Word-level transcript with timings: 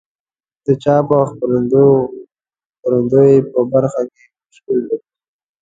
د 0.65 0.67
چاپ 0.83 1.07
او 1.17 1.23
خپرندوی 1.31 3.31
په 3.51 3.59
برخه 3.71 4.01
کې 4.13 4.23
مشکل 4.47 4.77
لرو. 4.87 4.97